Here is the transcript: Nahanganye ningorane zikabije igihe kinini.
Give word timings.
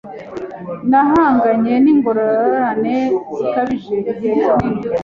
Nahanganye 0.89 1.73
ningorane 1.83 2.95
zikabije 3.35 3.89
igihe 3.99 4.29
kinini. 4.57 4.87